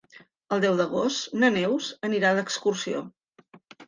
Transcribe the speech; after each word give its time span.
El 0.55 0.61
deu 0.61 0.77
d'agost 0.77 1.35
na 1.43 1.49
Neus 1.57 1.89
anirà 2.09 2.31
d'excursió. 2.39 3.03